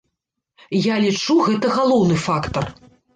[0.85, 2.65] Я лічу, гэта галоўны фактар.